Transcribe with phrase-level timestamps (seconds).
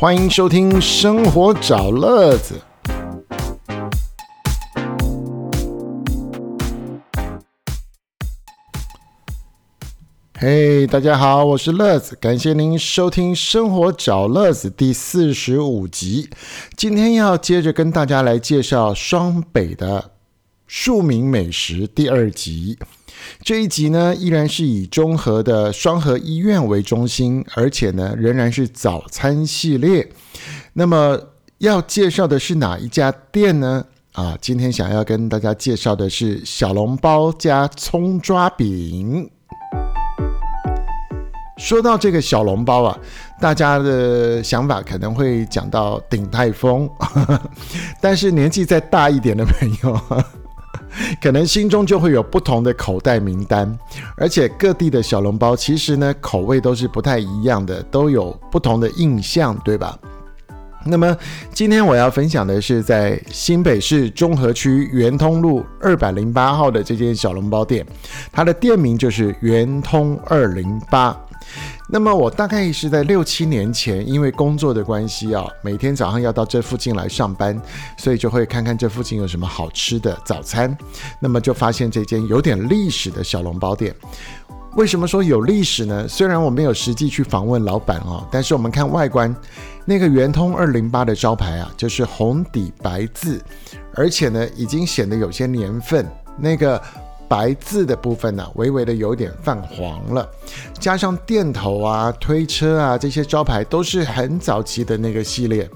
[0.00, 2.54] 欢迎收听《生活找乐子》。
[10.38, 16.30] 嘿，大家好，我是乐子，感谢您收听《生活找乐子》第四十五集。
[16.76, 20.12] 今天要接着跟大家来介绍双北的
[20.68, 22.78] 庶民美食第二集。
[23.42, 30.08] 这一集呢，依然是以中和的双河医院为中心，而且呢，仍然是早餐系列。
[30.72, 31.18] 那么
[31.58, 33.84] 要介绍的是哪一家店呢？
[34.12, 39.30] 啊，今天想要跟大家介绍的是小笼包加葱抓饼。
[41.56, 42.98] 说到这个小笼包啊，
[43.40, 46.88] 大家的想法可能会讲到鼎泰丰，
[48.00, 50.00] 但是年纪再大一点的朋友，
[51.22, 53.78] 可能心中就会有不同的口袋名单，
[54.16, 59.98] 而且各地的小笼包其实呢口味都是不太一样的，都有不同的印象，对吧？
[60.84, 61.14] 那么
[61.52, 67.84] 今天我要分享的是在新北市中和区圆通路二百零八号的这间小笼包店，
[68.32, 71.14] 它的店名就是圆通二零八。
[71.88, 77.60] 那么我大概是在六七年前，因为工作的关系啊，每天早上要到这附近来上班，
[77.96, 80.76] 所以就会看看这附近有什么好吃的早餐。
[81.20, 83.94] 那么就发现这间有点历史的小笼包店。
[84.76, 86.06] 为什么说有历史呢？
[86.06, 89.34] 虽然我没有实际去访问老板哦，但是我们看外观，
[89.86, 93.42] 那个圆通二零八的招牌啊，就是红底白字，
[93.94, 96.06] 而且呢已经显得有些年份。
[96.38, 96.80] 那个。
[97.28, 100.26] 白字的部分呢，微微的有点泛黄了，
[100.80, 105.68] 加上店头啊、推车啊这些招牌都是很早期的那个系列，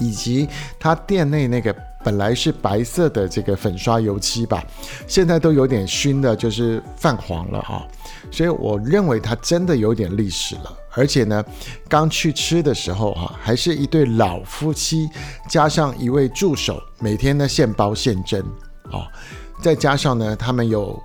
[0.00, 0.48] 以及
[0.78, 4.64] 它店内那个本来是白色的这个粉刷油漆吧，
[5.06, 7.86] 现在都有点熏的，就是泛黄了啊。
[8.30, 11.44] 所以我认为它真的有点历史了，而且呢，
[11.88, 15.08] 刚去吃的时候哈，还是一对老夫妻，
[15.48, 18.40] 加上一位助手，每天呢现包现蒸
[18.90, 19.06] 啊。
[19.62, 21.00] 再加上呢，他们有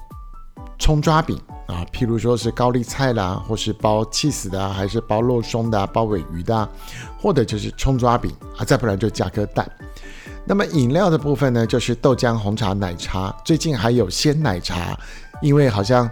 [0.78, 6.68] 葱抓饼啊，譬如说是高丽菜啦，或是包 cheese 的，还是包肉松的、包尾鱼的，
[7.20, 9.70] 或者就是葱抓饼啊，再不然就加颗蛋。
[10.46, 14.98] 那么饮料的部分呢，就是豆浆、红茶、奶茶，最近还有鲜奶茶，
[15.42, 16.10] 因为好像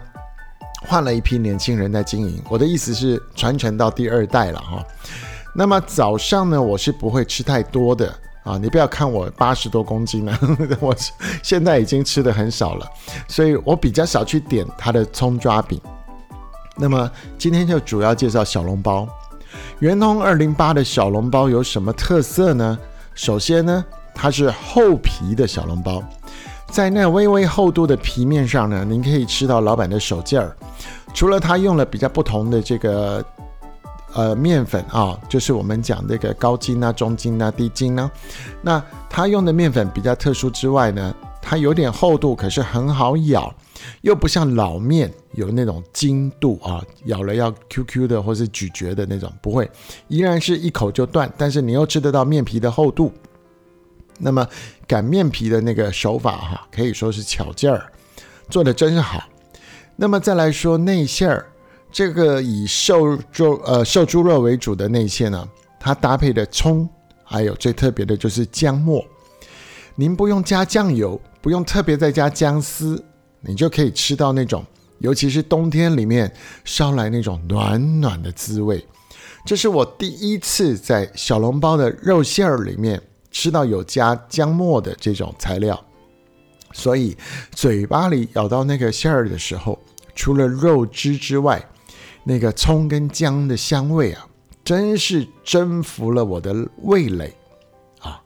[0.86, 2.42] 换了一批年轻人在经营。
[2.48, 4.84] 我的意思是传承到第二代了哈。
[5.54, 8.12] 那么早上呢，我是不会吃太多的。
[8.42, 10.38] 啊，你不要看我八十多公斤了，
[10.80, 10.94] 我
[11.42, 12.86] 现在已经吃的很少了，
[13.28, 15.78] 所以我比较少去点它的葱抓饼。
[16.76, 19.06] 那么今天就主要介绍小笼包。
[19.80, 22.78] 圆通二零八的小笼包有什么特色呢？
[23.14, 23.84] 首先呢，
[24.14, 26.02] 它是厚皮的小笼包，
[26.70, 30.56] 在那微微厚度的皮面上呢，您可以吃到老板的手劲儿。
[31.12, 33.22] 除了他用了比较不同的这个。
[34.12, 38.10] 呃，面粉啊，就是我们讲那个高筋啊、中筋啊、低筋呢。
[38.60, 43.54] 那它用的面粉比较特殊之外呢，它有点厚度，可是很好咬，
[44.02, 49.70] 又不像老面有那种筋度啊，咬了要 Q Q 的或是咀嚼的那种，不会，
[50.08, 51.32] 依然是一口就断。
[51.36, 53.12] 但是你又吃得到面皮的厚度。
[54.18, 54.46] 那么
[54.86, 57.86] 擀面皮的那个手法哈，可以说是巧劲儿，
[58.50, 59.22] 做的真是好。
[59.96, 61.46] 那么再来说内馅儿。
[61.92, 66.88] 这个以瘦猪呃瘦猪肉为主的内馅呢，它搭配的葱，
[67.24, 69.04] 还有最特别的就是姜末。
[69.96, 73.02] 您不用加酱油，不用特别再加姜丝，
[73.40, 74.64] 你就可以吃到那种，
[74.98, 76.32] 尤其是冬天里面
[76.64, 78.86] 烧来那种暖暖的滋味。
[79.44, 85.82] 这是我第一次在小笼包的肉馅儿里面吃到有加姜末的这种材料，
[86.72, 87.16] 所以
[87.50, 89.78] 嘴巴里咬到那个馅儿的时候，
[90.14, 91.60] 除了肉汁之外，
[92.24, 94.26] 那个葱跟姜的香味啊，
[94.64, 97.34] 真是征服了我的味蕾
[98.00, 98.20] 啊！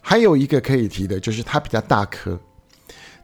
[0.00, 2.38] 还有一个可以提的，就是它比较大颗，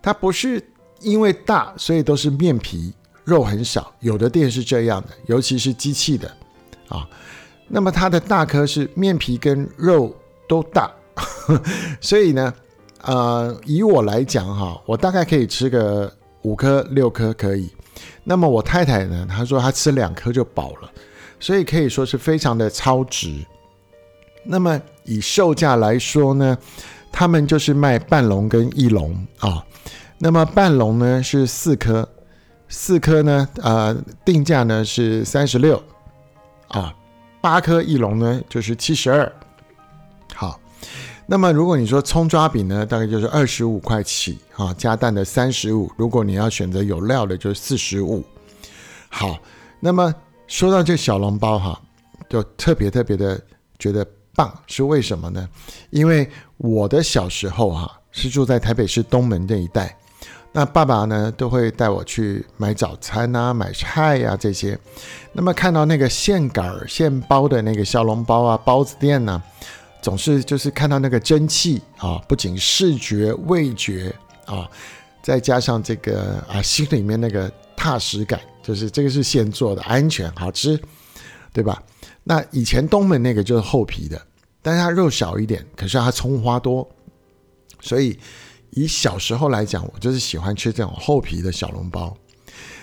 [0.03, 0.63] 它不是
[1.01, 2.93] 因为大所以都是面皮
[3.25, 6.29] 肉很少，有的店是这样的，尤其是机器的
[6.89, 7.09] 啊。
[7.69, 10.15] 那么它的大颗是面皮跟肉
[10.47, 10.91] 都大，
[12.03, 12.53] 所以呢，
[13.01, 17.71] 呃，以我来讲哈，我大概可以吃个五颗六颗可以。
[18.25, 19.27] 那么我太太呢？
[19.29, 20.91] 她说她吃两颗就饱了，
[21.39, 23.45] 所以可以说是非常的超值。
[24.45, 26.57] 那么以售价来说呢，
[27.11, 29.65] 他们就是卖半笼跟一笼啊。
[30.19, 32.09] 那么半笼呢是四颗，
[32.69, 35.83] 四颗呢呃定价呢是三十六
[36.69, 36.95] 啊，
[37.41, 39.33] 八颗一笼呢就是七十二。
[40.35, 40.59] 好。
[41.27, 45.91] 那么，如果你说葱抓饼呢，大概就是二十五块起啊，加蛋的三十五。
[45.97, 48.23] 如果你要选择有料的，就是四十五。
[49.09, 49.39] 好，
[49.81, 50.15] 那么
[50.47, 51.81] 说到这小笼包哈，
[52.29, 53.41] 就特别特别的
[53.79, 55.49] 觉得棒，是为什么呢？
[55.91, 56.29] 因为
[56.59, 59.97] 我的小时候哈是住在台北市东门这一带，
[60.51, 64.79] 那爸爸呢都会带我去买早餐啊、买菜呀这些。
[65.33, 69.43] 那么看到那个现擀现包的那个小笼包啊、包子店呢，
[70.03, 74.15] 总是就是看到那个蒸汽啊，不仅视觉、味觉
[74.45, 74.69] 啊，
[75.23, 80.79] 再加上这个啊心里面那个踏实感，就是这个是现做的，安全、好吃，
[81.53, 81.81] 对吧？
[82.25, 84.21] 那以前东门那个就是厚皮的，
[84.61, 86.89] 但是它肉少一点，可是它葱花多，
[87.81, 88.19] 所以
[88.71, 92.17] 以小时候来讲，我就是喜欢吃这种厚皮的小笼包。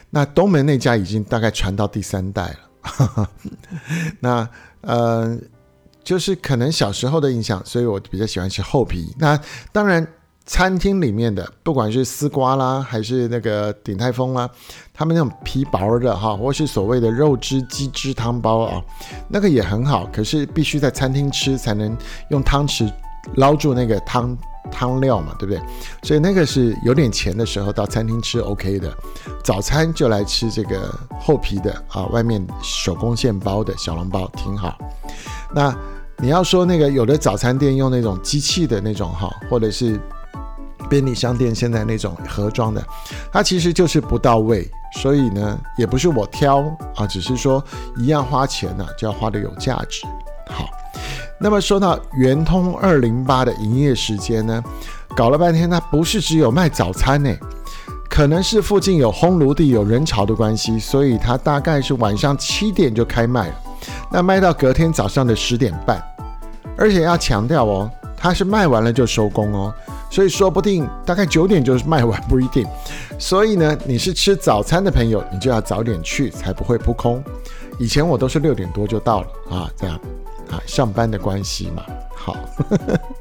[0.09, 3.29] 那东门那家已经大概传到第三代了，
[4.19, 4.49] 那
[4.81, 5.37] 呃，
[6.09, 9.13] 就是可能小时候的印象，所以我比较喜欢吃厚皮。
[9.19, 9.39] 那
[9.71, 10.07] 当然。
[10.51, 14.49] 餐厅里面的，不管是丝瓜啦，还是那个鼎泰丰啦，
[14.91, 18.81] 他们那种皮薄的哈，或是所谓的肉汁鸡汁汤包啊，
[19.29, 20.09] 那个也很好。
[20.11, 21.95] 可是必须在餐厅吃才能
[22.31, 22.91] 用汤匙
[23.35, 24.35] 捞住那个汤
[24.71, 25.61] 汤料嘛，对不对？
[26.01, 28.91] 所以那个是有点钱的时候到餐厅吃 OK 的。
[29.43, 34.75] 早餐就来吃这个厚皮的啊，外面手工现包的小笼包挺好。
[35.53, 35.77] 那
[36.21, 39.99] 你要说那个有的早餐店用那种机器的那种哈，或者是。
[40.89, 42.83] 便利商店现在那种盒装的，
[43.31, 46.61] 它其实就是不到位，所以呢，也不是我挑
[46.95, 47.63] 啊，只是说
[47.95, 50.03] 一样花钱呢，就要花的有价值。
[50.47, 50.67] 好，
[51.39, 54.63] 那么说到圆通二零八的营业时间呢，
[55.15, 57.31] 搞了半天，它不是只有卖早餐呢，
[58.19, 63.53] 可能是附近有烘炉地、有人潮的关系，所以它大概是晚上七点就开卖了，
[64.11, 66.03] 那卖到隔天早上的十点半，
[66.77, 69.73] 而且要强调哦，它是卖完了就收工哦。
[70.11, 72.67] 所以说不定大概九点就是卖完，不一定。
[73.17, 77.23] 所以呢，你是吃早餐的朋友，你就要早点去，才不会扑空。
[77.77, 79.95] 以前我都是六点多就到了啊，这样
[80.51, 81.83] 啊，上班的关系嘛。
[82.13, 82.35] 好，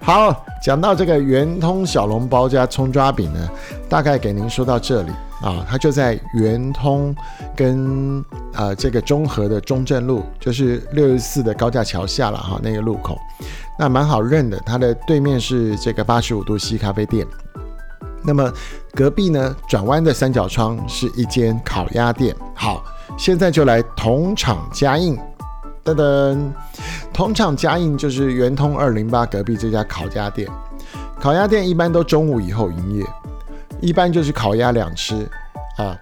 [0.00, 3.48] 好，讲到这个圆通小笼包加葱抓饼呢，
[3.88, 5.10] 大概给您说到这里
[5.42, 5.64] 啊。
[5.68, 7.14] 它就在圆通
[7.56, 8.24] 跟
[8.54, 13.18] 呃这个中和的中正路，就是六十四的高架桥下了哈，那个路口。
[13.78, 17.26] 那蛮好认的，它的对面是这个八十五度 C 咖啡店，
[18.24, 18.52] 那么
[18.94, 22.34] 隔壁呢，转弯的三角窗是一间烤鸭店。
[22.54, 22.84] 好，
[23.16, 25.16] 现在就来同厂加印，
[25.94, 26.52] 噔噔，
[27.12, 30.48] 同厂加印就是圆通二零八隔壁这家烤鸭店。
[31.20, 33.04] 烤鸭店一般都中午以后营业，
[33.80, 35.28] 一般就是烤鸭两吃
[35.76, 35.96] 啊。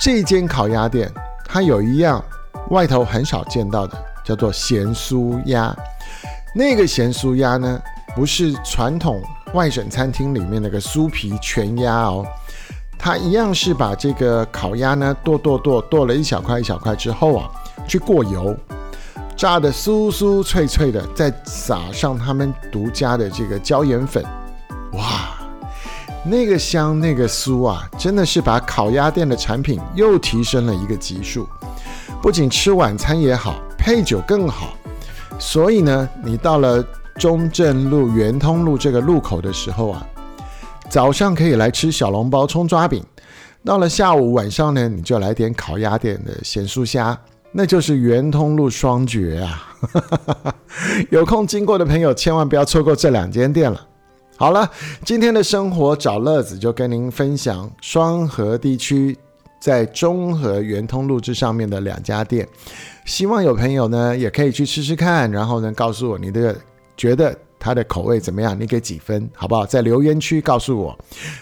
[0.00, 1.12] 这间烤鸭店
[1.44, 2.24] 它有一样
[2.70, 5.74] 外头很少见到的，叫做咸酥鸭。
[6.54, 7.80] 那个咸酥鸭呢，
[8.16, 9.22] 不是传统
[9.52, 12.24] 外省餐厅里面那个酥皮全鸭哦，
[12.98, 17.50] 它一样是把这个烤鸭呢剁剁剁剁了一小块一小块之后啊，
[17.86, 18.56] 去过油，
[19.38, 24.20] 炸的酥酥脆脆的，再撒上他们独家的这个椒盐粉，
[24.94, 25.38] 哇，
[26.24, 31.48] 那个香那个酥啊，真的是把烤鸭店的产品又提升了一个级数，
[32.20, 34.72] 不仅吃晚餐也好，配酒更好。
[35.38, 40.04] 所以呢，你到了中正路、圆通路这个路口的时候啊，
[40.90, 43.00] 早上可以来吃小笼包、葱抓饼；
[43.64, 47.16] 到了下午、晚上呢，你就来点烤鸭店的咸酥虾，
[47.50, 49.76] 那就是圆通路双绝啊！
[51.10, 53.86] 有空经过的朋友，千万不要错过这两间店了。
[54.36, 54.70] 好了，
[55.04, 59.16] 今天的生活找乐子就跟您分享双河地区
[59.60, 62.46] 在中和圆通路这上面的两家店。
[63.04, 66.54] 希望有朋友呢也可以去吃吃看，然后呢告诉我你的
[66.96, 69.66] 觉得它的口味怎么样，你给几分，好不好？
[69.66, 70.98] 在留言区告诉我。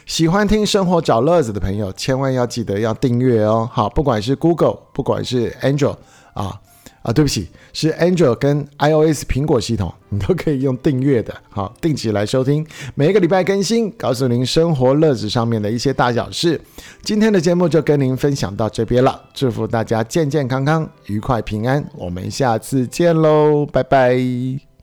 [0.07, 3.69] 喜欢听生活找乐子的朋友，千万要记得要订阅哦。
[3.73, 5.97] 好，不管是 Google，不管是 Android
[6.35, 6.61] 啊。
[7.03, 16.61] 啊，对不起，是 Android 跟 iOS 苹果系统，你都可以用订阅的，好，定期来收听，每一个礼拜更新，告诉您生活乐子上面的一些大小事。
[17.05, 24.76] 今天的节目就跟您分享到这边了，祝福大家健健康康、愉快平安，我们下次见喽，拜拜。